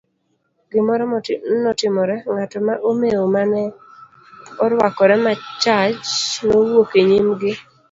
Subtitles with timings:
[0.71, 1.03] Gimoro
[1.63, 3.63] notimore, ng'ato ma omewo mane
[4.63, 6.07] oruakore machach,
[6.45, 7.53] nowuok e nyim gi.